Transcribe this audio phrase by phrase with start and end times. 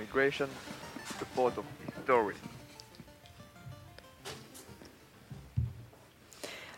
[0.00, 0.48] Migration,
[1.18, 2.34] the part of history.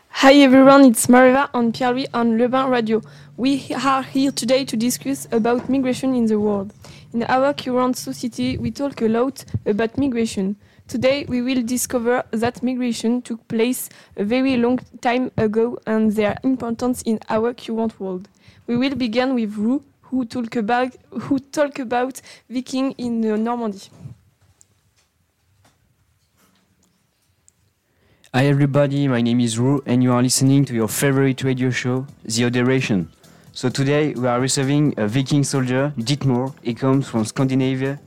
[0.09, 3.01] Hi everyone, it's Mariva and Pierre-Louis on Le Bain Radio.
[3.37, 6.73] We are here today to discuss about migration in the world.
[7.13, 10.57] In our current society, we talk a lot about migration.
[10.89, 13.87] Today, we will discover that migration took place
[14.17, 18.27] a very long time ago and their importance in our current world.
[18.67, 19.81] We will begin with Rue,
[20.13, 23.89] who talk about who talk about Viking in uh, Normandy.
[28.31, 32.05] Hi everybody, my name is Ru and you are listening to your favorite radio show,
[32.25, 33.09] The Oderation.
[33.53, 36.53] So today we are receiving a Viking soldier, Dietmar.
[36.61, 37.99] He comes from Scandinavia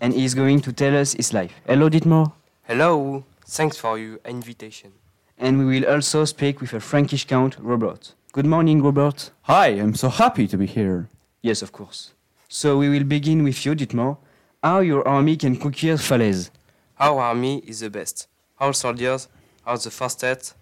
[0.00, 1.52] and he is going to tell us his life.
[1.68, 2.32] Hello Dietmar.
[2.64, 4.90] Hello, thanks for your invitation.
[5.38, 8.14] And we will also speak with a Frankish count, Robert.
[8.32, 9.30] Good morning, Robert.
[9.42, 11.08] Hi, I'm so happy to be here.
[11.46, 12.12] Yes, of course.
[12.48, 14.16] So we will begin with you, Dietmar.
[14.64, 16.50] How your army can conquer Falaise?
[16.98, 18.26] Our army is the best.
[18.58, 19.28] Our soldiers
[19.64, 20.54] are the fastest,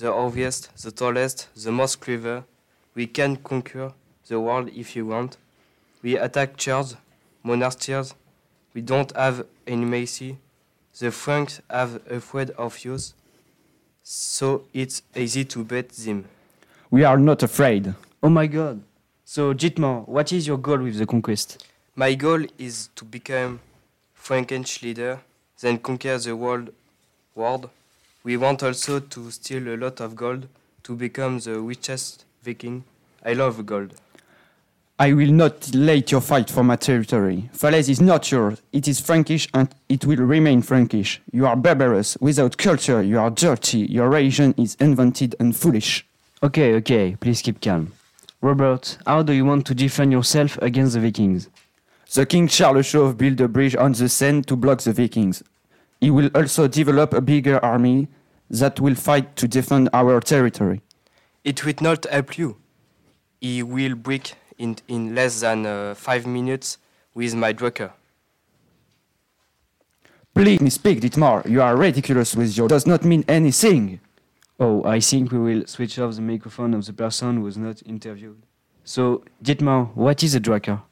[0.00, 2.44] the obvious, the tallest, the most clever.
[2.94, 3.94] We can conquer
[4.28, 5.38] the world if you want.
[6.02, 6.94] We attack churches,
[7.42, 8.14] monasteries.
[8.74, 10.36] We don't have any mercy.
[11.00, 13.14] The Franks have afraid of us,
[14.02, 16.26] so it's easy to beat them.
[16.90, 17.94] We are not afraid.
[18.22, 18.82] Oh my god.
[19.34, 21.66] So, Dietmar, what is your goal with the conquest?
[21.96, 23.60] My goal is to become
[24.12, 25.20] Frankish leader,
[25.58, 26.68] then conquer the world
[27.34, 27.70] world.
[28.24, 30.48] We want also to steal a lot of gold
[30.82, 32.84] to become the richest Viking.
[33.24, 33.94] I love gold.
[34.98, 37.48] I will not let your fight for my territory.
[37.54, 38.60] Falaise is not yours.
[38.70, 41.22] It is Frankish and it will remain Frankish.
[41.32, 42.18] You are barbarous.
[42.20, 43.78] Without culture, you are dirty.
[43.78, 46.04] Your religion is invented and foolish.
[46.42, 47.92] Okay, okay, please keep calm.
[48.42, 51.48] Robert, how do you want to defend yourself against the Vikings?
[52.12, 55.44] The King Charles Chauve built a bridge on the Seine to block the Vikings.
[56.00, 58.08] He will also develop a bigger army
[58.50, 60.82] that will fight to defend our territory.
[61.44, 62.56] It will not help you.
[63.40, 66.78] He will break in, in less than uh, five minutes
[67.14, 67.92] with my drakkar.
[70.34, 71.48] Please speak, Dietmar.
[71.48, 74.00] You are ridiculous with your does not mean anything.
[74.60, 77.82] Oh, I think we will switch off the microphone of the person who was not
[77.86, 78.42] interviewed.
[78.84, 80.82] So, Dietmar, what is a Drakkar?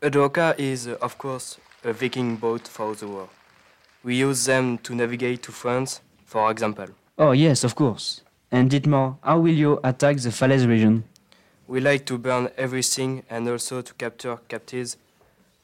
[0.00, 3.28] A drakkar is, uh, of course, a Viking boat for the war.
[4.02, 6.86] We use them to navigate to France, for example.
[7.16, 8.22] Oh, yes, of course.
[8.50, 11.04] And Dietmar, how will you attack the Falaise region?
[11.68, 14.96] We like to burn everything and also to capture captives,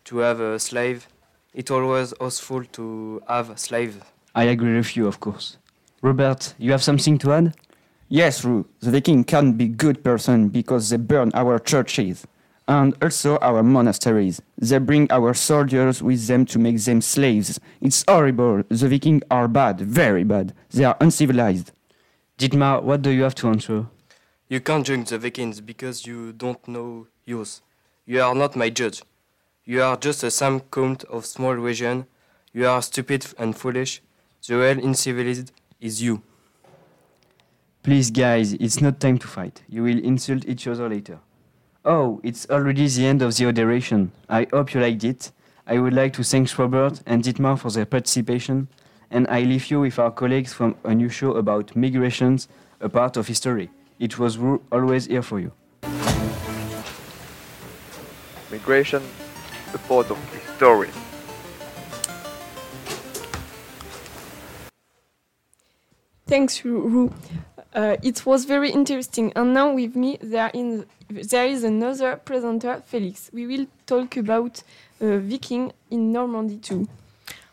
[0.05, 1.09] to have a slave.
[1.53, 3.97] It's always useful to have slaves.
[4.35, 5.57] I agree with you, of course.
[6.03, 7.55] Robert, you have something to add?
[8.09, 12.27] Yes, Ru, the Viking can be good person because they burn our churches
[12.69, 14.41] and also our monasteries.
[14.57, 17.59] They bring our soldiers with them to make them slaves.
[17.81, 18.63] It's horrible.
[18.69, 20.55] The Vikings are bad, very bad.
[20.71, 21.73] They are uncivilized.
[22.39, 23.87] Dietmar, what do you have to answer?
[24.49, 27.61] You can't judge the Vikings because you don't know yours.
[28.07, 29.03] You are not my judge.
[29.65, 32.07] You are just a sum count of small region.
[32.53, 34.01] You are stupid and foolish.
[34.47, 36.23] The real uncivilized is you.
[37.83, 39.63] Please, guys, it's not time to fight.
[39.69, 41.21] You will insult each other later.
[41.85, 44.13] Oh, it's already the end of the oderation.
[44.29, 45.33] I hope you liked it.
[45.67, 48.69] I would like to thank Robert and Dietmar for their participation,
[49.11, 52.49] and I leave you with our colleagues from a new show about migrations,
[52.81, 53.71] a part of history.
[53.99, 54.39] It was
[54.73, 55.53] always here for you.
[58.51, 59.03] Migration,
[59.75, 60.91] a part of history.
[66.29, 67.11] Thanks, Ru.
[67.73, 69.33] Uh, it was very interesting.
[69.35, 73.31] And now with me, there, in, there is another presenter, Felix.
[73.33, 74.63] We will talk about
[75.01, 76.87] uh, Viking in Normandy too.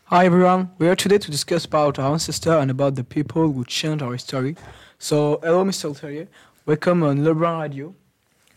[0.04, 3.64] Hi everyone, we are today to discuss about our ancestor and about the people who
[3.64, 4.56] changed our history.
[4.98, 5.98] So, hello Mr.
[5.98, 6.28] Terrier,
[6.66, 7.94] welcome on Lebrun Radio.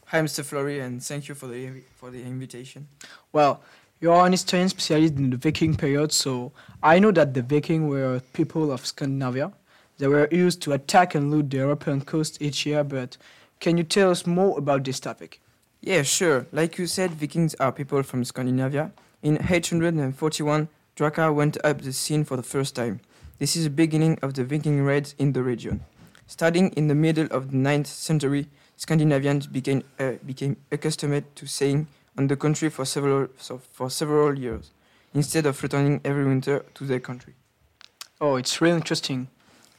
[0.08, 0.44] Hi, Mr.
[0.44, 2.88] Flory, and thank you for the for the invitation.
[3.32, 3.62] Well,
[4.02, 6.52] you are an historian specialist in the Viking period, so
[6.84, 9.52] I know that the Viking were people of Scandinavia.
[10.00, 13.18] They were used to attack and loot the European coast each year, but
[13.60, 15.42] can you tell us more about this topic?
[15.82, 16.48] Yeah, sure.
[16.54, 18.94] Like you said, Vikings are people from Scandinavia.
[19.22, 23.02] In 841, Drakkar went up the Seine for the first time.
[23.40, 25.82] This is the beginning of the Viking raids in the region.
[26.28, 28.48] Starting in the middle of the 9th century,
[28.78, 31.88] Scandinavians became, uh, became accustomed to staying
[32.18, 34.72] on the country for several, so for several years,
[35.14, 37.34] instead of returning every winter to their country.
[38.22, 39.28] Oh, it's really interesting.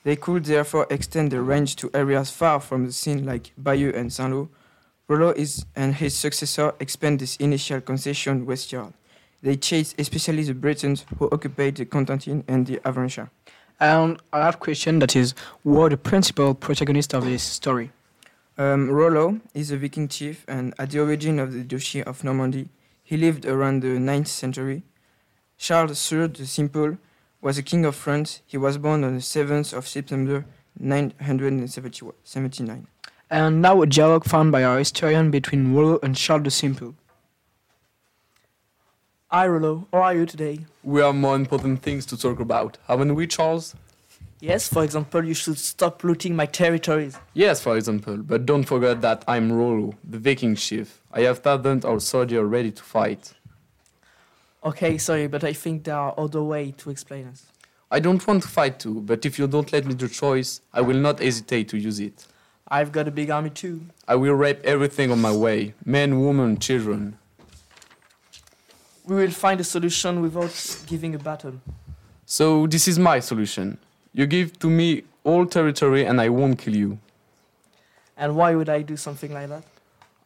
[0.02, 4.12] They could therefore extend their range to areas far from the Seine like Bayeux and
[4.12, 4.48] Saint-Lô.
[5.08, 8.92] Rollo is, and his successor expand this initial concession westward.
[9.42, 13.28] They chased especially the Britons who occupied the Cotentin and the Avranches.
[13.78, 17.90] And I have a question that is, who are the principal protagonists of this story?
[18.58, 22.68] Um, Rollo is a Viking chief and at the origin of the Duchy of Normandy.
[23.02, 24.82] He lived around the 9th century.
[25.56, 26.98] Charles III the Simple
[27.40, 28.42] was a king of France.
[28.46, 30.44] He was born on the 7th of September
[30.78, 32.86] 979.
[33.30, 36.94] And now a dialogue found by our historian between Rollo and Charles the Simple.
[39.28, 40.66] Hi Rollo, how are you today?
[40.82, 43.76] We have more important things to talk about, haven't we, Charles?
[44.40, 47.16] Yes, for example, you should stop looting my territories.
[47.34, 51.00] Yes, for example, but don't forget that I'm Rollo, the Viking chief.
[51.12, 53.34] I have thousands of soldiers ready to fight.
[54.62, 57.46] Okay, sorry, but I think there are other ways to explain us.
[57.90, 60.82] I don't want to fight too, but if you don't let me the choice, I
[60.82, 62.26] will not hesitate to use it.
[62.68, 63.80] I've got a big army too.
[64.06, 67.18] I will rape everything on my way men, women, children.
[69.06, 71.54] We will find a solution without giving a battle.
[72.26, 73.78] So, this is my solution.
[74.12, 76.98] You give to me all territory and I won't kill you.
[78.16, 79.64] And why would I do something like that?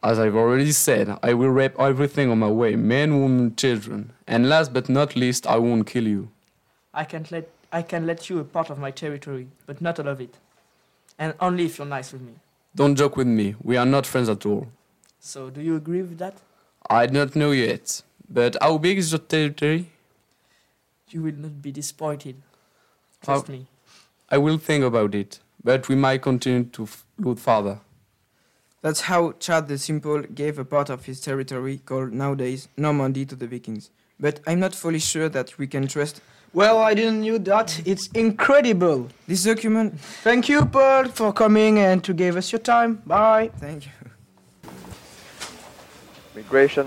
[0.05, 4.13] As I've already said, I will rape everything on my way men, women, children.
[4.27, 6.29] And last but not least, I won't kill you.
[6.93, 10.09] I can let I can let you a part of my territory, but not all
[10.09, 10.37] of it.
[11.19, 12.35] And only if you're nice with me.
[12.77, 14.67] Don't joke with me, we are not friends at all.
[15.21, 16.35] So do you agree with that?
[16.91, 18.03] I don't know yet.
[18.29, 19.91] But how big is your territory?
[21.11, 22.37] You will not be disappointed.
[23.27, 23.67] How- Trust me.
[24.31, 27.81] I will think about it, but we might continue to f- loot further.
[28.85, 33.35] That's how Charles the Simple gave a part of his territory, called nowadays Normandy, to
[33.35, 33.89] the Vikings.
[34.21, 36.21] But I'm not fully sure that we can trust
[36.53, 37.81] Well, I didn't knew that.
[37.87, 39.09] It's incredible.
[39.27, 39.99] this document.
[40.23, 43.01] Thank you, Paul, for coming and to give us your time.
[43.07, 43.51] Bye.
[43.59, 43.93] Thank you.
[46.35, 46.87] Migration,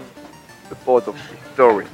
[0.69, 1.87] the part of history.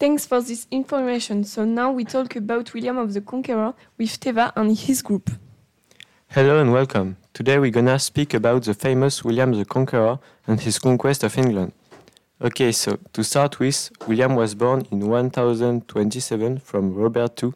[0.00, 1.44] Thanks for this information.
[1.44, 5.28] So now we talk about William of the Conqueror with Teva and his group.
[6.28, 7.18] Hello and welcome.
[7.34, 11.72] Today we're gonna speak about the famous William the Conqueror and his conquest of England.
[12.40, 17.52] Okay, so to start with, William was born in 1027 from Robert II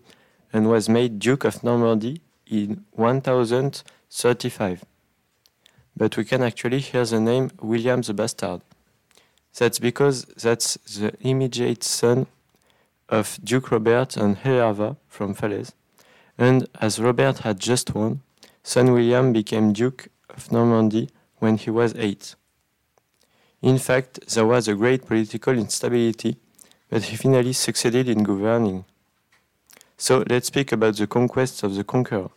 [0.53, 4.85] and was made Duke of Normandy in 1035.
[5.97, 8.61] But we can actually hear the name William the Bastard.
[9.59, 12.27] That's because that's the immediate son
[13.09, 15.73] of Duke Robert and Herva from Falaise.
[16.37, 18.23] And as Robert had just won,
[18.63, 21.09] son William became Duke of Normandy
[21.39, 22.35] when he was eight.
[23.63, 26.37] In fact, there was a great political instability,
[26.91, 28.85] but he finally succeeded in governing.
[29.97, 32.31] So let's speak about the conquests of the conqueror.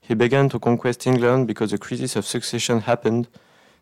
[0.00, 3.28] He began to conquest England because a crisis of succession happened,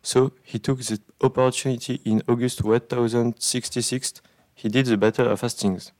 [0.01, 4.21] so he took the opportunity in August 1066.
[4.55, 5.91] He did the Battle of Hastings.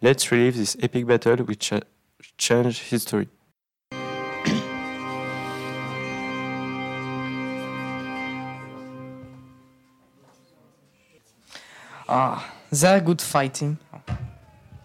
[0.00, 1.72] Let's relive this epic battle which
[2.36, 3.28] changed history.
[12.08, 13.78] Ah, they're good fighting.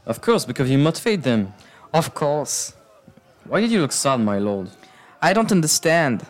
[0.06, 1.54] Of course, because you motivate them.
[1.94, 2.74] Of course.
[3.46, 4.70] Why did you look sad, my lord?
[5.22, 6.26] I don't understand.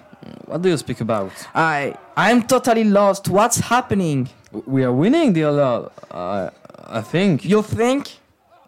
[0.45, 1.31] What do you speak about?
[1.53, 3.29] I I'm totally lost.
[3.29, 4.29] What's happening?
[4.65, 5.91] We are winning, dear lord.
[6.11, 6.49] I,
[6.85, 7.45] I think.
[7.45, 8.17] You think?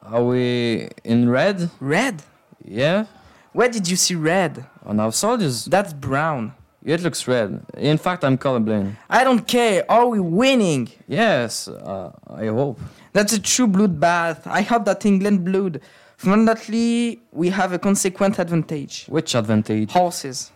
[0.03, 1.69] Are we in red?
[1.79, 2.21] Red?
[2.63, 3.05] Yeah?
[3.53, 4.65] Where did you see red?
[4.85, 5.65] On our soldiers?
[5.65, 6.53] That's brown.
[6.83, 7.61] It looks red.
[7.77, 8.95] In fact, I'm colorblind.
[9.09, 9.83] I don't care.
[9.91, 10.89] Are we winning?
[11.07, 12.79] Yes, uh, I hope.
[13.11, 14.47] That's a true bloodbath.
[14.47, 15.81] I hope that England blood.
[16.17, 19.05] Fortunately, we have a consequent advantage.
[19.07, 19.91] Which advantage?
[19.91, 20.51] Horses.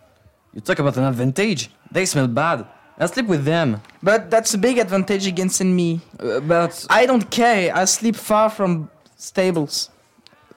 [0.53, 1.69] You talk about an advantage?
[1.91, 2.65] They smell bad.
[2.97, 3.81] I sleep with them.
[4.03, 5.99] But that's a big advantage against me.
[6.19, 7.75] Uh, but I don't care.
[7.75, 9.89] I sleep far from stables.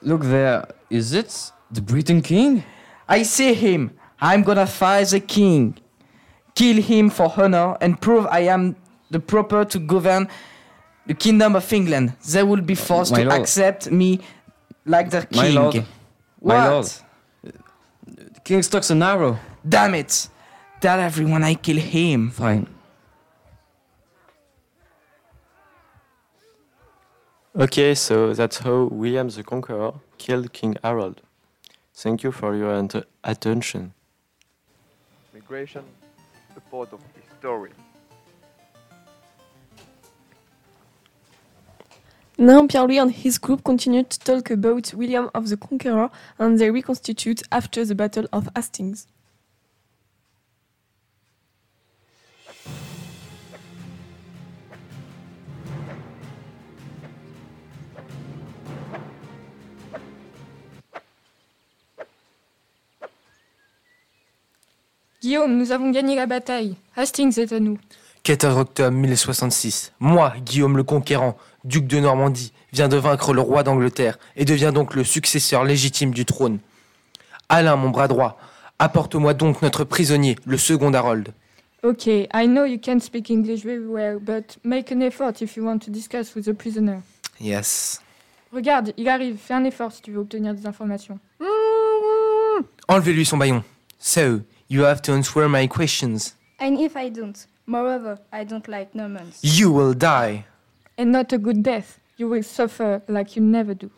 [0.01, 0.67] look there.
[0.89, 2.63] Is it the Briton king?
[3.09, 3.91] I see him.
[4.21, 5.77] I'm gonna fight the king.
[6.55, 8.75] Kill him for honor and prove I am
[9.11, 10.27] the proper to govern
[11.05, 12.13] the kingdom of England.
[12.31, 13.41] They will be forced my to lord.
[13.41, 14.19] accept me
[14.85, 15.41] like their king.
[15.41, 15.75] My lord.
[16.39, 16.57] What?
[16.57, 16.91] My lord.
[17.43, 19.39] The king stocks an arrow.
[19.67, 20.29] Damn it!
[20.79, 22.29] Tell everyone I kill him.
[22.29, 22.67] Fine.
[27.55, 31.21] Okay, so that's how William the Conqueror killed King Harold.
[31.95, 33.93] Thank you for your ant- attention.
[35.33, 35.83] Migration,
[36.55, 37.71] a part of history.
[42.37, 46.69] Now Pierre-Louis and his group continue to talk about William of the Conqueror and they
[46.69, 49.07] reconstitute after the Battle of Hastings.
[65.27, 66.77] Guillaume, nous avons gagné la bataille.
[66.95, 67.77] Hastings est à nous.
[68.23, 69.91] 14 octobre 1066.
[69.99, 74.71] Moi, Guillaume le Conquérant, duc de Normandie, viens de vaincre le roi d'Angleterre et devient
[74.73, 76.59] donc le successeur légitime du trône.
[77.49, 78.39] Alain, mon bras droit,
[78.79, 81.33] apporte-moi donc notre prisonnier, le second Harold.
[81.83, 85.65] Okay, I know you can't speak English very well, but make an effort if you
[85.65, 87.01] want to discuss with the prisoner.
[87.41, 87.99] Yes.
[88.53, 89.35] Regarde, il arrive.
[89.35, 91.19] Fais un effort si tu veux obtenir des informations.
[92.87, 93.61] Enlevez-lui son baillon.
[93.99, 96.35] So, you have to answer my questions.
[96.59, 97.45] And if I don't?
[97.65, 99.39] Moreover, I don't like Normans.
[99.41, 100.45] You will die.
[100.97, 101.99] And not a good death.
[102.17, 103.91] You will suffer like you never do.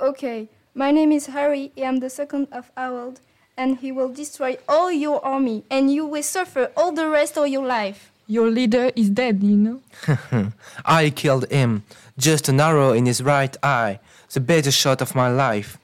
[0.00, 1.72] Okay, my name is Harry.
[1.76, 3.20] I am the second of Harold,
[3.56, 7.48] and he will destroy all your army, and you will suffer all the rest of
[7.48, 8.10] your life.
[8.26, 10.52] Your leader is dead, you know?
[10.84, 11.82] I killed him.
[12.16, 14.00] Just an arrow in his right eye.
[14.32, 15.78] The better shot of my life.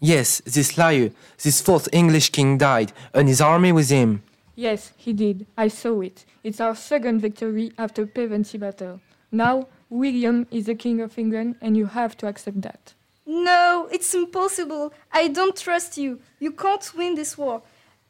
[0.00, 1.10] Yes, this liar,
[1.42, 4.22] this false English king died, and his army with him.
[4.54, 5.46] Yes, he did.
[5.56, 6.24] I saw it.
[6.44, 9.00] It's our second victory after Pevensey Battle.
[9.30, 12.94] Now, William is the King of England, and you have to accept that.
[13.26, 14.92] No, it's impossible.
[15.12, 16.20] I don't trust you.
[16.40, 17.62] You can't win this war.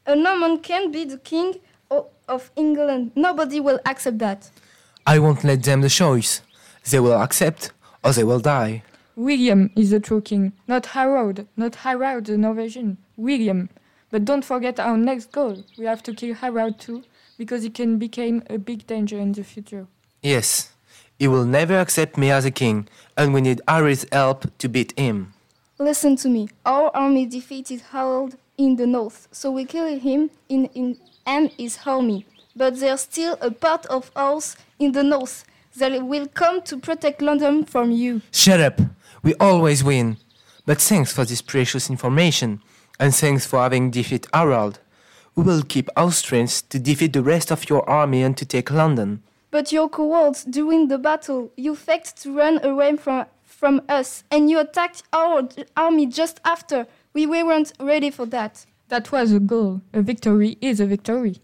[0.06, 1.56] A Norman can't be the king
[2.28, 3.12] of England.
[3.14, 4.50] Nobody will accept that.
[5.06, 6.42] I won't let them the choice.
[6.90, 7.72] They will accept,
[8.04, 8.82] or they will die.
[9.18, 12.98] William is the true king, not Harold, not Harold the Norwegian.
[13.16, 13.68] William.
[14.10, 15.64] But don't forget our next goal.
[15.76, 17.02] We have to kill Harold too,
[17.36, 19.88] because he can become a big danger in the future.
[20.22, 20.70] Yes,
[21.18, 24.96] he will never accept me as a king, and we need Harry's help to beat
[24.96, 25.34] him.
[25.80, 26.48] Listen to me.
[26.64, 30.96] Our army defeated Harold in the north, so we killed him in, in
[31.26, 32.24] and his army.
[32.54, 35.44] But there's still a part of us in the north
[35.78, 38.20] that will come to protect London from you.
[38.30, 38.80] Shut up!
[39.22, 40.16] We always win.
[40.66, 42.60] But thanks for this precious information,
[43.00, 44.80] and thanks for having defeated Harold.
[45.34, 48.70] We will keep our strength to defeat the rest of your army and to take
[48.70, 49.22] London.
[49.50, 51.52] But you're cowards during the battle.
[51.56, 56.86] You faked to run away from, from us, and you attacked our army just after.
[57.14, 58.66] We weren't ready for that.
[58.88, 59.80] That was a goal.
[59.92, 61.36] A victory is a victory.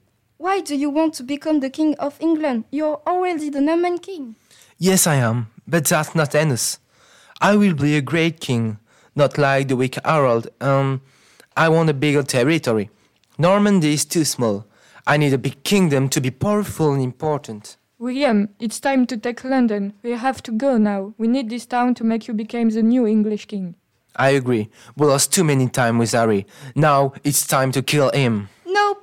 [0.44, 2.64] Why do you want to become the king of England?
[2.70, 4.36] You're already the Norman king.
[4.76, 6.76] Yes, I am, but that's not enough.
[7.40, 8.76] I will be a great king,
[9.16, 11.00] not like the weak Harold, and um,
[11.56, 12.90] I want a bigger territory.
[13.38, 14.66] Normandy is too small.
[15.06, 17.78] I need a big kingdom to be powerful and important.
[17.98, 19.94] William, it's time to take London.
[20.02, 21.14] We have to go now.
[21.16, 23.76] We need this town to make you become the new English king.
[24.14, 24.68] I agree.
[24.94, 26.44] We lost too many time with Harry.
[26.74, 28.50] Now it's time to kill him.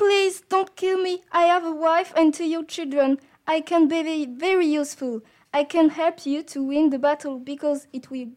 [0.01, 1.21] Please, don't kill me.
[1.31, 3.19] I have a wife and two young children.
[3.45, 5.21] I can be very, useful.
[5.53, 8.29] I can help you to win the battle because it will,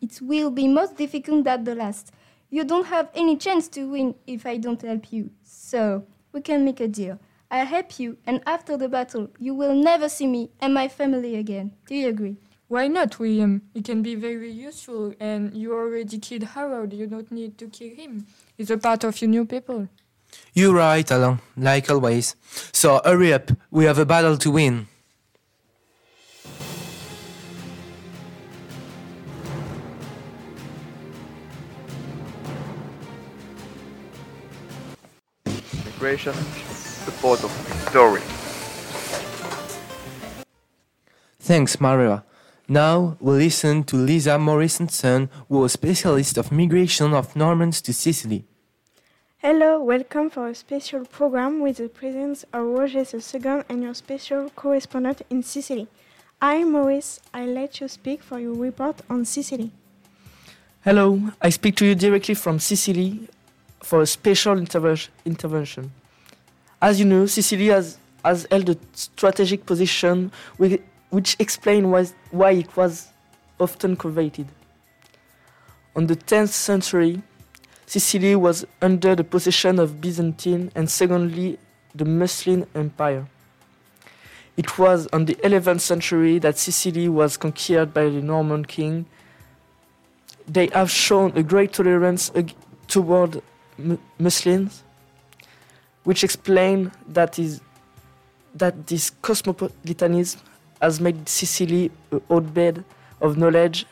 [0.00, 2.10] it will be most difficult than the last.
[2.48, 5.28] You don't have any chance to win if I don't help you.
[5.42, 7.20] So, we can make a deal.
[7.50, 11.36] I'll help you, and after the battle, you will never see me and my family
[11.36, 11.72] again.
[11.86, 12.38] Do you agree?
[12.68, 13.60] Why not, William?
[13.74, 16.94] He can be very useful, and you already killed Harold.
[16.94, 18.26] You don't need to kill him.
[18.56, 19.90] He's a part of your new people.
[20.52, 22.36] You're right, Alain, like always.
[22.72, 24.86] So hurry up, we have a battle to win.
[35.84, 36.34] Migration,
[37.06, 38.22] the port of history.
[41.40, 42.24] Thanks, Maria.
[42.68, 48.44] Now we'll listen to Lisa Morrison-son, who was specialist of migration of Normans to Sicily.
[49.46, 54.48] Hello, welcome for a special program with the presence of Roger II and your special
[54.56, 55.86] correspondent in Sicily.
[56.40, 57.20] I'm Maurice.
[57.34, 59.70] I let you speak for your report on Sicily.
[60.82, 63.28] Hello, I speak to you directly from Sicily
[63.82, 65.92] for a special interve- intervention.
[66.80, 72.50] As you know, Sicily has, has held a strategic position wi- which explains why, why
[72.52, 73.08] it was
[73.60, 74.46] often coveted.
[75.94, 77.22] On the 10th century,
[77.86, 81.58] Sicily was under the possession of Byzantine and secondly
[81.94, 83.26] the Muslim Empire.
[84.56, 89.06] It was on the 11th century that Sicily was conquered by the Norman king.
[90.46, 92.30] They have shown a great tolerance
[92.86, 93.42] toward
[93.76, 94.82] mu- Muslims,
[96.04, 97.60] which explain that is
[98.54, 100.40] that this cosmopolitanism
[100.80, 102.84] has made Sicily a hotbed
[103.20, 103.86] of knowledge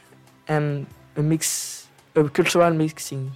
[0.47, 3.33] and a mix, a cultural mixing.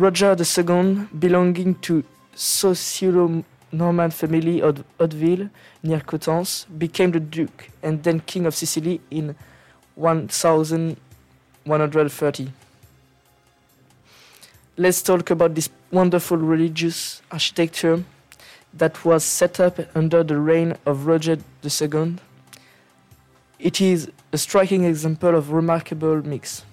[0.00, 2.02] Roger II, belonging to
[2.34, 5.50] Siculo-Norman family of Hauteville
[5.82, 9.36] near Coutances, became the Duke and then King of Sicily in
[9.96, 12.52] 1130.
[14.78, 18.02] Let's talk about this wonderful religious architecture
[18.72, 22.16] that was set up under the reign of Roger II.
[23.58, 26.64] It is a striking example of remarkable mix.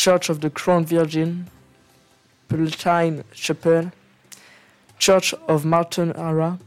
[0.00, 1.46] Church of the Crowned Virgin,
[2.48, 3.92] Palatine Chapel,
[4.98, 6.58] Church of Martorana.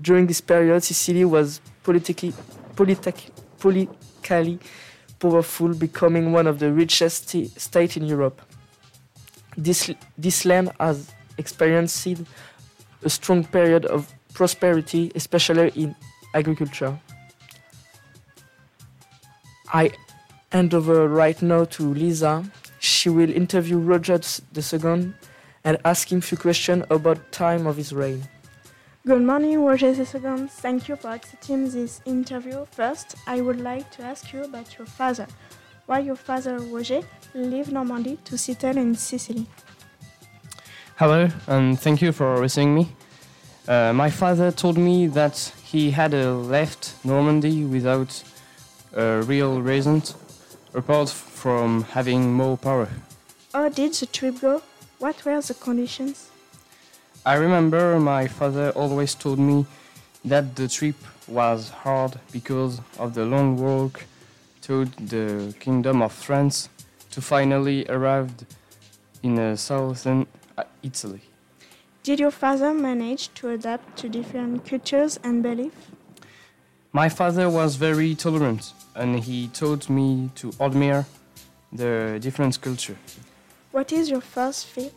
[0.00, 2.32] During this period, Sicily was politically,
[2.74, 3.16] politic,
[3.58, 4.58] politically
[5.18, 8.40] powerful, becoming one of the richest sta- states in Europe.
[9.58, 12.06] This, this land has experienced
[13.02, 15.94] a strong period of prosperity, especially in
[16.32, 16.98] agriculture.
[19.70, 19.90] I
[20.50, 22.44] hand over right now to Lisa.
[22.78, 24.20] She will interview Roger
[24.56, 25.12] II
[25.64, 28.28] and ask him a few questions about time of his reign.
[29.06, 30.48] Good morning, Roger II.
[30.48, 32.66] Thank you for accepting this interview.
[32.70, 35.26] First, I would like to ask you about your father.
[35.86, 37.00] Why your father, Roger,
[37.34, 39.46] left Normandy to settle in Sicily?
[40.96, 42.88] Hello, and thank you for receiving me.
[43.66, 48.22] Uh, my father told me that he had uh, left Normandy without
[48.94, 50.02] a real reason,
[50.78, 52.88] apart from having more power.
[53.52, 54.62] How did the trip go?
[54.98, 56.30] What were the conditions?
[57.26, 59.66] I remember my father always told me
[60.24, 64.04] that the trip was hard because of the long walk
[64.62, 66.68] to the Kingdom of France
[67.10, 68.30] to finally arrive
[69.22, 71.20] in uh, southern uh, Italy.
[72.02, 75.97] Did your father manage to adapt to different cultures and beliefs?
[76.92, 81.04] My father was very tolerant and he taught me to admire
[81.70, 82.96] the different culture.
[83.72, 84.94] What is your first feat?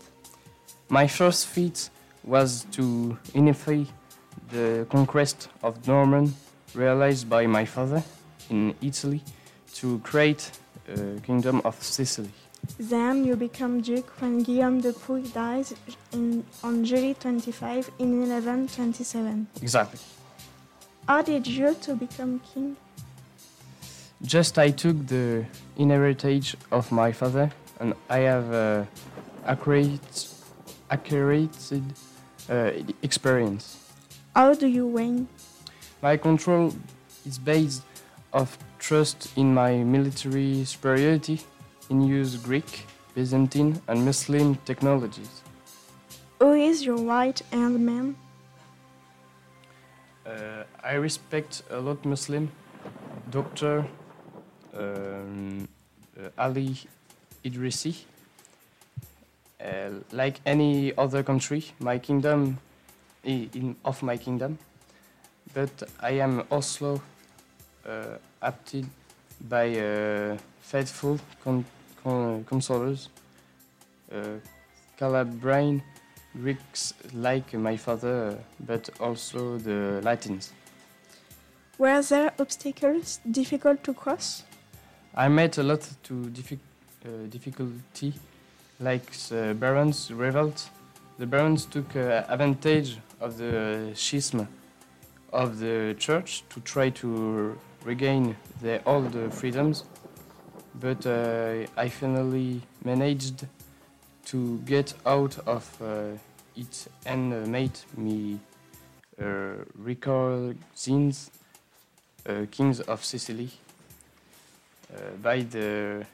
[0.88, 1.90] My first feat
[2.24, 3.84] was to unify
[4.52, 6.34] the conquest of Norman
[6.74, 8.02] realized by my father
[8.50, 9.22] in Italy
[9.76, 10.50] to create
[10.88, 12.32] a kingdom of Sicily.
[12.80, 15.74] Then you become Duke when Guillaume de Pouille dies
[16.14, 19.48] in, on July 25 in 1127.
[19.62, 20.00] Exactly.
[21.08, 22.78] How did you to become king?
[24.22, 25.46] Just I took the
[25.78, 28.86] inheritance of my father and I have uh,
[29.46, 30.28] accurate,
[30.90, 31.72] accurate
[32.50, 33.78] uh, experience.
[34.36, 35.28] How do you win?
[36.02, 36.74] My control
[37.26, 37.84] is based
[38.32, 41.42] of trust in my military superiority
[41.90, 42.86] in use Greek,
[43.16, 45.42] Byzantine and Muslim technologies.
[46.40, 48.16] Who is your right-hand man?
[50.84, 52.50] I respect a lot Muslim,
[53.30, 53.86] Dr.
[54.74, 55.68] Um,
[56.20, 56.76] uh, Ali
[57.46, 57.96] Idrisi.
[59.64, 62.58] Uh, like any other country, my kingdom,
[63.24, 64.58] in, of my kingdom,
[65.54, 67.00] but I am also
[67.86, 68.88] uh, apted
[69.48, 71.66] by uh, faithful con-
[72.04, 73.10] con- consolers,
[74.12, 74.40] uh,
[74.98, 75.84] Calabrian
[76.36, 80.54] Greeks like my father, but also the Latins.
[81.82, 84.44] Were there obstacles difficult to cross?
[85.16, 86.60] I met a lot to diffi-
[87.04, 88.14] uh, difficulty,
[88.80, 90.70] like the barons' revolt.
[91.18, 94.48] The barons took uh, advantage of the schism
[95.34, 99.84] of the church to try to regain their old freedoms,
[100.76, 103.48] but uh, I finally managed
[104.26, 106.16] to get out of uh,
[106.56, 108.40] it and made me
[109.20, 110.54] uh, uh,
[112.52, 113.50] kings of Sicily
[114.94, 116.06] uh, by the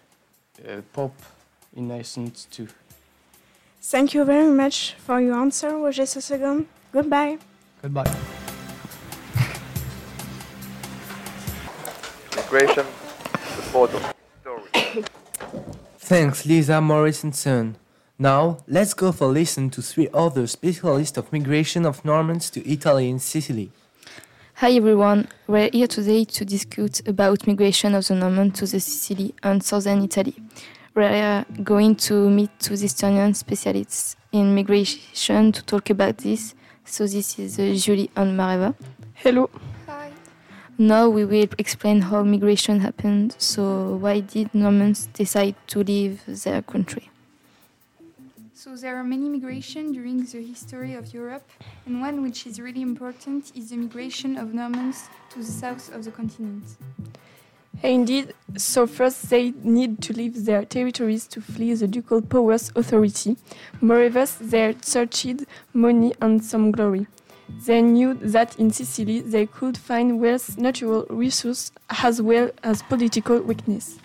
[0.67, 1.21] uh, Pope
[1.75, 2.67] Innocent II.
[3.81, 6.65] Thank you very much for your answer, Roger II.
[6.91, 7.37] Goodbye.
[7.81, 8.15] Goodbye.
[12.35, 12.85] Migration,
[13.55, 13.99] the photo.
[14.41, 15.03] Story.
[15.99, 17.75] Thanks, Lisa, Morris, and
[18.19, 22.69] Now, let's go for a listen to three other specialists of migration of Normans to
[22.69, 23.71] Italy and Sicily.
[24.59, 29.35] Hi everyone, we're here today to discuss about migration of the Normans to the Sicily
[29.43, 30.33] and southern Italy.
[30.95, 36.55] We're going to meet two historian specialists in migration to talk about this.
[36.85, 38.73] So this is uh, Julie and Mareva.
[39.13, 39.51] Hello.
[39.85, 40.11] Hi.
[40.79, 43.35] Now we will explain how migration happened.
[43.37, 47.11] So why did Normans decide to leave their country?
[48.67, 51.49] So there are many migrations during the history of Europe,
[51.85, 56.03] and one which is really important is the migration of Normans to the south of
[56.03, 56.65] the continent.
[57.81, 63.37] Indeed, so first they need to leave their territories to flee the ducal powers authority.
[63.79, 67.07] Moreover, they searched money and some glory.
[67.65, 71.71] They knew that in Sicily they could find wealth, natural resources,
[72.03, 73.97] as well as political weakness.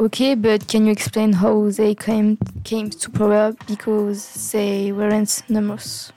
[0.00, 6.12] Okay, but can you explain how they came came to power because they weren't numerous?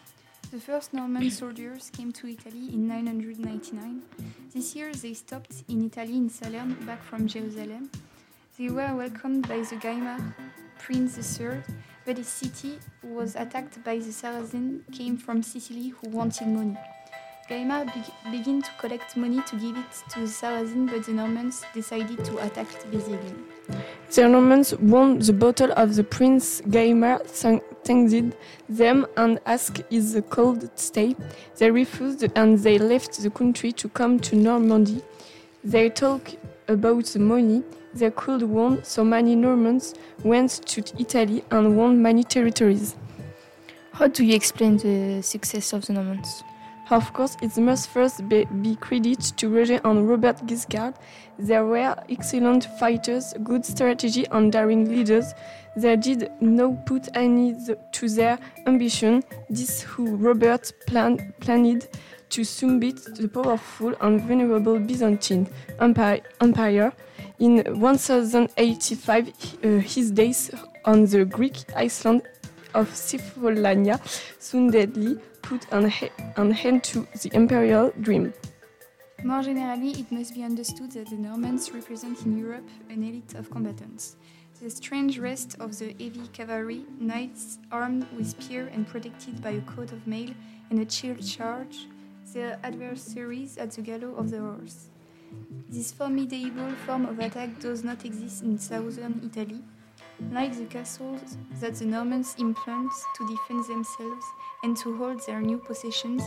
[0.52, 4.02] The first Norman soldiers came to Italy in 999.
[4.52, 7.92] This year they stopped in Italy in Salern, back from Jerusalem.
[8.58, 10.34] They were welcomed by the Gaimar
[10.80, 11.62] Prince III,
[12.04, 16.78] but his city was attacked by the Saracens came from Sicily who wanted money.
[17.48, 21.64] Gaimar be- began to collect money to give it to the Saracens, but the Normans
[21.76, 23.46] decided to attack again.
[24.14, 28.36] The Normans won the battle of the Prince thank- thanked
[28.70, 31.16] them and asked if they could stay.
[31.58, 35.02] They refused and they left the country to come to Normandy.
[35.64, 41.76] They talked about the money they could won, so many Normans went to Italy and
[41.76, 42.96] won many territories.
[43.92, 46.44] How do you explain the success of the Normans?
[46.90, 50.96] Of course, it must first be, be credit to Roger and Robert Guiscard.
[51.38, 55.34] They were excellent fighters, good strategy and daring leaders.
[55.76, 57.58] They did not put any
[57.92, 59.22] to their ambition.
[59.50, 61.90] This who Robert plan, planned
[62.30, 65.50] to soon beat the powerful and vulnerable Byzantine
[65.82, 66.22] Empire.
[66.40, 66.94] empire.
[67.40, 70.52] In 1085, uh, his days
[70.86, 72.22] on the Greek island
[72.74, 74.00] of Cephalonia
[74.40, 75.92] soon deadly put an,
[76.36, 78.34] an end to the imperial dream.
[79.24, 83.50] More generally, it must be understood that the Normans represent in Europe an elite of
[83.50, 84.18] combatants.
[84.62, 89.62] The strange rest of the heavy cavalry, knights armed with spear and protected by a
[89.62, 90.34] coat of mail
[90.70, 91.88] and a shield charge,
[92.34, 94.90] their adversaries at the gallows of the horse.
[95.70, 99.62] This formidable form of attack does not exist in southern Italy,
[100.32, 104.26] like the castles that the Normans implant to defend themselves
[104.64, 106.24] and to hold their new positions.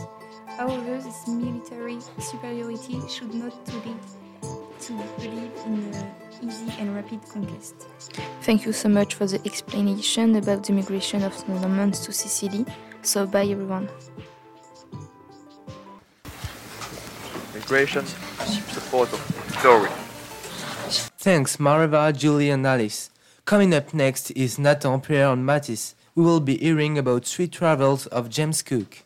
[0.57, 3.97] However, this military superiority should not lead
[4.81, 7.75] to believe in uh, easy and rapid conquest.
[8.41, 12.65] Thank you so much for the explanation about the migration of the Normans to Sicily.
[13.03, 13.89] So, bye everyone.
[17.53, 19.19] Migration, support of
[19.59, 19.89] story.
[21.19, 23.11] Thanks, Mareva, Julie, and Alice.
[23.45, 25.95] Coming up next is Nathan, Pierre, and Matisse.
[26.13, 29.03] We will be hearing about three travels of James Cook.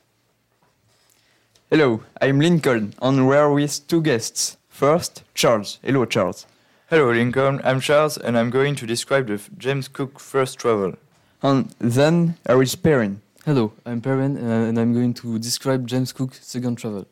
[1.70, 4.58] Hello, I'm Lincoln, and we're with two guests.
[4.70, 5.78] First, Charles.
[5.84, 6.48] Hello, Charles.
[6.90, 7.62] Hello, Lincoln.
[7.64, 10.96] I'm Charles, and I'm going to describe the James Cook first travel.
[11.44, 13.22] And then there is Perrin.
[13.46, 17.06] Hello, I'm Perrin, uh, and I'm going to describe James Cook's second travel.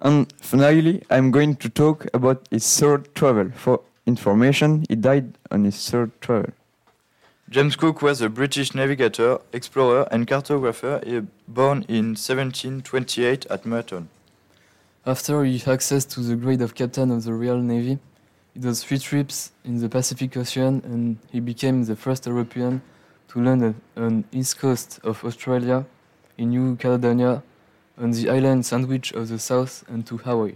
[0.00, 3.50] And finally, I'm going to talk about his third travel.
[3.56, 6.52] For information, he died on his third travel.
[7.50, 14.08] James Cook was a British navigator, explorer, and cartographer He born in 1728 at Marton.
[15.04, 17.98] After he had access to the grade of captain of the Royal Navy,
[18.54, 22.82] he did three trips in the Pacific Ocean, and he became the first European
[23.30, 25.84] to land on east coast of Australia,
[26.38, 27.42] in New Caledonia,
[27.98, 30.54] on the island sandwich of the south, and to Hawaii.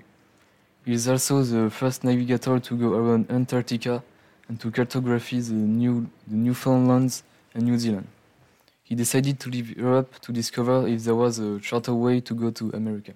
[0.85, 4.05] He is also the first navigator to go around Antarctica
[4.49, 7.23] and to cartography the, new, the Newfoundlands
[7.55, 8.09] and New Zealand.
[8.83, 12.51] He decided to leave Europe to discover if there was a shorter way to go
[12.51, 13.15] to America.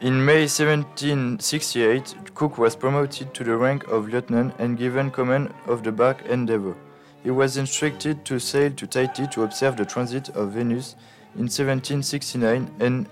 [0.00, 5.84] In May 1768, Cook was promoted to the rank of lieutenant and given command of
[5.84, 6.74] the bark Endeavour.
[7.22, 10.96] He was instructed to sail to Tahiti to observe the transit of Venus
[11.36, 13.08] in 1769 and,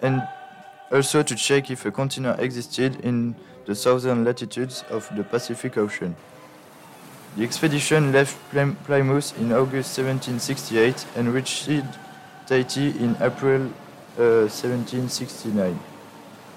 [0.00, 0.26] and
[0.90, 3.36] also to check if a continent existed in
[3.70, 6.16] the southern latitudes of the Pacific Ocean.
[7.36, 11.70] The expedition left Plymouth in August 1768 and reached
[12.48, 13.62] Tahiti in April
[14.18, 15.78] uh, 1769.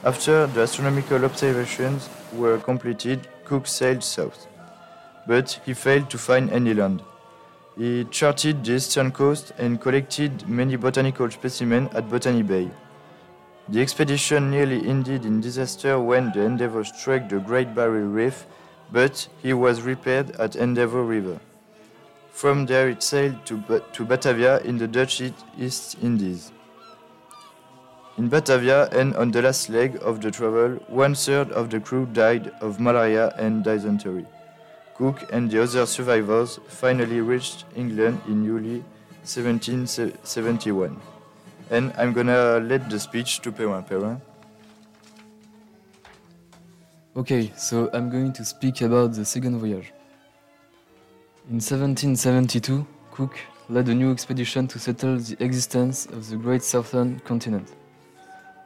[0.03, 4.47] After the astronomical observations were completed, Cook sailed south,
[5.27, 7.03] but he failed to find any land.
[7.77, 12.71] He charted the eastern coast and collected many botanical specimens at Botany Bay.
[13.69, 18.45] The expedition nearly ended in disaster when the Endeavour struck the Great Barrier Reef,
[18.91, 21.39] but he was repaired at Endeavour River.
[22.29, 25.21] From there it sailed to, to Batavia in the Dutch
[25.57, 26.51] East Indies.
[28.17, 32.05] In Batavia and on the last leg of the travel, one third of the crew
[32.05, 34.25] died of malaria and dysentery.
[34.95, 38.83] Cook and the other survivors finally reached England in July
[39.23, 41.12] 1771.
[41.69, 43.83] And I'm gonna let the speech to Perrin.
[43.83, 44.21] Perrin.
[47.15, 49.93] Okay, so I'm going to speak about the second voyage.
[51.49, 53.37] In 1772, Cook
[53.69, 57.67] led a new expedition to settle the existence of the Great Southern Continent.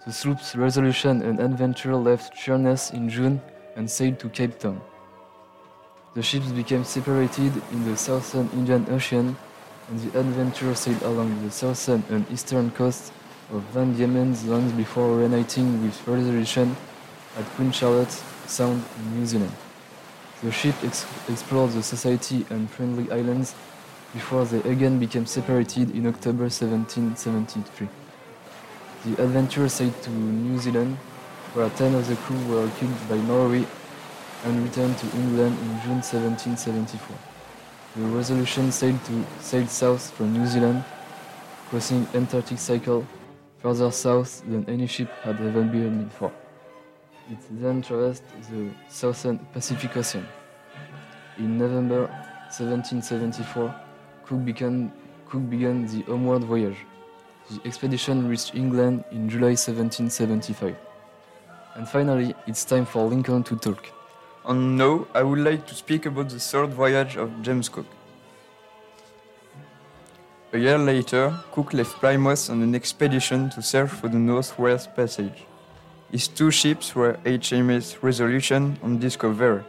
[0.05, 3.41] The sloops Resolution and Adventure left Sheerness in June
[3.75, 4.79] and sailed to Cape Town.
[6.15, 9.35] The ships became separated in the southern Indian Ocean,
[9.87, 13.11] and the Adventure sailed along the southern and eastern coasts
[13.51, 16.75] of Van Diemen's Land before reuniting with Resolution
[17.37, 18.11] at Queen Charlotte
[18.47, 19.53] Sound in New Zealand.
[20.43, 23.55] The ship ex- explored the Society and Friendly Islands
[24.13, 27.87] before they again became separated in October 1773.
[29.05, 30.97] The Adventure sailed to New Zealand,
[31.53, 33.65] where 10 of the crew were killed by Maori
[34.43, 37.36] and returned to England in June 1774.
[37.97, 40.83] The Resolution sailed, to, sailed south from New Zealand,
[41.67, 43.03] crossing Antarctic Circle,
[43.57, 46.31] further south than any ship had ever been before.
[47.31, 50.27] It then traversed the southern Pacific Ocean.
[51.39, 52.01] In November
[52.55, 53.73] 1774,
[54.27, 54.91] Cook began,
[55.27, 56.77] Cook began the homeward voyage.
[57.49, 60.75] The expedition reached England in July 1775.
[61.73, 63.96] And finally, it's time for Lincoln to talk.
[64.47, 67.85] And now I would like to speak about the third voyage of James Cook.
[70.53, 75.43] A year later, Cook left Plymouth on an expedition to search for the Northwest Passage.
[76.09, 79.63] His two ships were HMS Resolution and Discovery,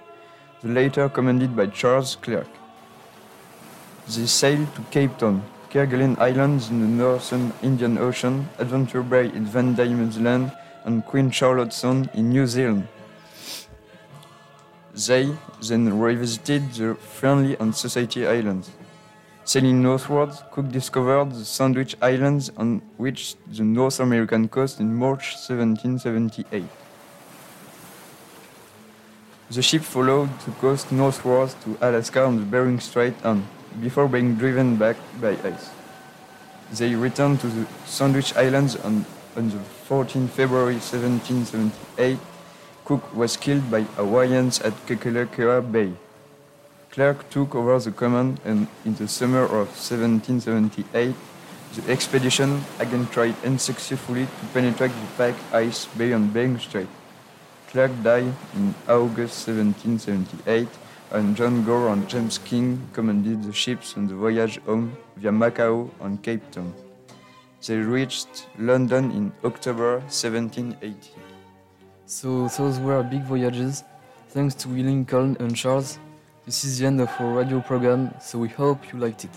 [0.63, 2.47] the latter commanded by Charles Clerke.
[4.07, 9.45] They sailed to Cape Town, Kerguelen Islands in the northern Indian Ocean, Adventure Bay in
[9.45, 10.53] Van Diemen's Land,
[10.85, 12.87] and Queen Charlotte Sound in New Zealand.
[15.07, 15.31] They
[15.63, 18.71] then revisited the Friendly and Society Islands.
[19.45, 25.37] Sailing northward, Cook discovered the Sandwich Islands and reached the North American coast in March
[25.37, 26.65] 1778.
[29.51, 33.47] The ship followed the coast northward to Alaska and the Bering Strait and,
[33.81, 35.71] before being driven back by ice.
[36.73, 39.05] They returned to the Sandwich Islands and
[39.37, 42.19] on the 14th February 1778,
[42.89, 45.93] Cook was killed by Hawaiians at Kealakekua Bay.
[46.91, 51.15] Clerke took over the command and in the summer of 1778,
[51.75, 56.89] the expedition again tried unsuccessfully to penetrate the pack ice beyond Bering Strait.
[57.71, 60.69] Clerke died in August 1778,
[61.11, 65.91] and John Gore and James King commanded the ships on the voyage home via Macao
[66.01, 66.73] and Cape Town.
[67.67, 71.28] They reached London in October 1780.
[72.09, 73.85] So those were big voyages.
[74.31, 75.99] Thanks to Lincoln and Charles.
[76.47, 79.31] This is the end of our radio program, so we hope you liked it.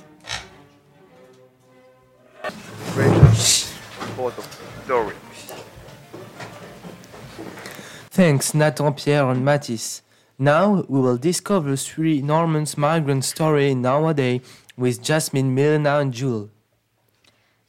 [8.09, 10.01] Thanks, Nathan, Pierre, and Matisse.
[10.39, 14.39] Now we will discover three Normans migrant story nowadays
[14.77, 16.49] with Jasmine, Milena, and Jewel.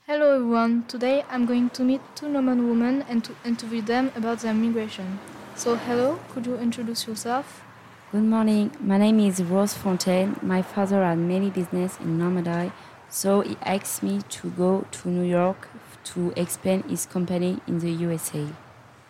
[0.05, 0.85] Hello everyone.
[0.88, 5.21] Today I'm going to meet two Norman women and to interview them about their migration.
[5.55, 7.62] So hello, could you introduce yourself?
[8.11, 8.73] Good morning.
[8.81, 10.35] My name is Rose Fontaine.
[10.43, 12.73] My father had many business in Normandy,
[13.09, 15.69] so he asked me to go to New York
[16.15, 18.49] to expand his company in the USA.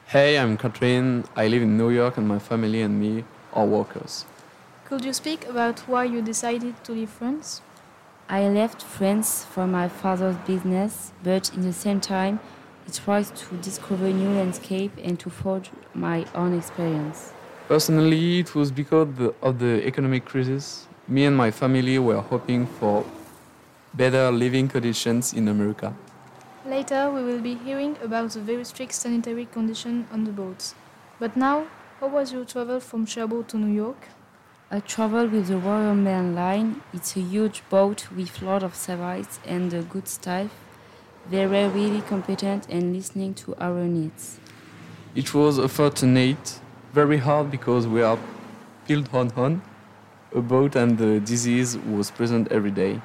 [0.09, 1.25] Hey, I'm Catherine.
[1.35, 3.25] I live in New York and my family and me
[3.55, 4.27] are workers.
[4.85, 7.63] Could you speak about why you decided to leave France?
[8.33, 12.41] I left France for my father's business, but in the same time,
[12.87, 17.35] it was to discover new landscape and to forge my own experience.
[17.69, 19.09] Personally, it was because
[19.43, 20.89] of the economic crisis.
[21.07, 23.05] Me and my family were hoping for
[23.93, 25.95] better living conditions in America.
[26.65, 30.75] Later, we will be hearing about the very strict sanitary conditions on the boats.
[31.21, 31.67] But now,
[32.01, 34.09] how was your travel from Cherbourg to New York?
[34.75, 36.81] I traveled with the Royal Mail Line.
[36.95, 40.49] It's a huge boat with a lot of service and a good staff.
[41.29, 44.39] They were really competent and listening to our needs.
[45.15, 46.59] It was a fortunate,
[46.95, 48.19] very hard because we are
[48.87, 49.61] filled on on
[50.35, 53.03] a boat and the disease was present every day.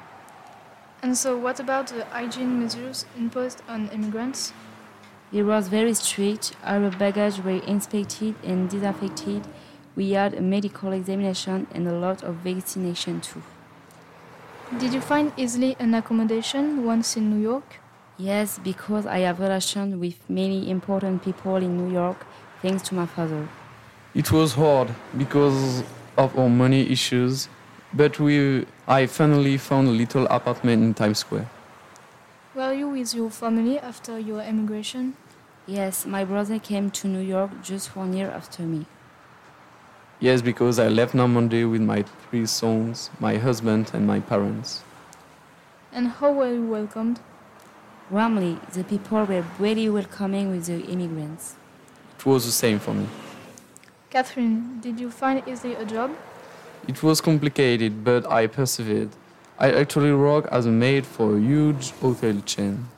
[1.02, 4.54] And so, what about the hygiene measures imposed on immigrants?
[5.32, 6.56] It was very strict.
[6.64, 9.46] Our baggage were inspected and disinfected.
[9.98, 13.42] We had a medical examination and a lot of vaccination too.
[14.78, 17.80] Did you find easily an accommodation once in New York?
[18.16, 22.24] Yes, because I have relations with many important people in New York
[22.62, 23.48] thanks to my father.
[24.14, 25.82] It was hard because
[26.16, 27.48] of our money issues,
[27.92, 31.50] but we, I finally found a little apartment in Times Square.
[32.54, 35.16] Were you with your family after your emigration?
[35.66, 38.86] Yes, my brother came to New York just one year after me.
[40.20, 44.82] Yes, because I left Normandy with my three sons, my husband, and my parents.
[45.92, 47.20] And how were you welcomed?
[48.10, 51.54] Warmly, the people were really welcoming with the immigrants.
[52.18, 53.06] It was the same for me.
[54.10, 56.10] Catherine, did you find easily a job?
[56.88, 59.10] It was complicated, but I persevered.
[59.56, 62.88] I actually work as a maid for a huge hotel chain.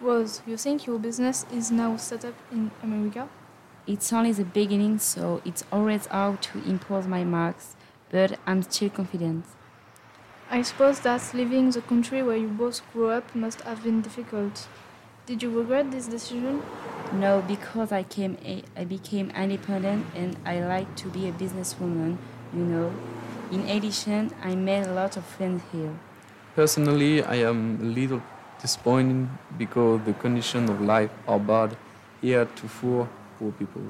[0.00, 3.28] Rose, you think your business is now set up in America?
[3.90, 7.74] It's only the beginning, so it's always hard to impose my marks,
[8.08, 9.44] but I'm still confident.
[10.48, 14.68] I suppose that leaving the country where you both grew up must have been difficult.
[15.26, 16.62] Did you regret this decision?
[17.12, 22.16] No, because I came a, I became independent and I like to be a businesswoman,
[22.54, 22.94] you know.
[23.50, 25.98] In addition, I made a lot of friends here.
[26.54, 28.22] Personally, I am a little
[28.62, 31.76] disappointed because the conditions of life are bad
[32.20, 33.08] here to for
[33.40, 33.82] poor people.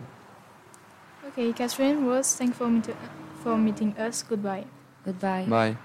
[1.28, 2.96] Okay, Catherine, Rose, thanks for, meet-
[3.42, 4.22] for meeting us.
[4.22, 4.64] Goodbye.
[5.04, 5.44] Goodbye.
[5.48, 5.76] Bye.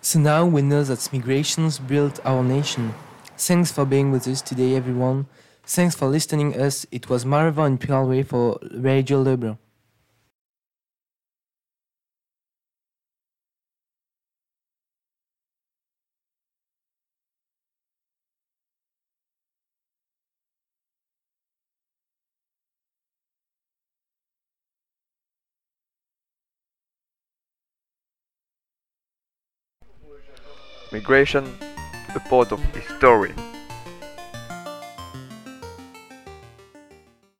[0.00, 2.94] So now we know that migrations built our nation.
[3.36, 5.26] Thanks for being with us today, everyone.
[5.64, 6.86] Thanks for listening us.
[6.92, 9.58] It was Marva and Pierre for Radio Libre.
[30.90, 31.44] Migration,
[32.14, 33.34] a part of history.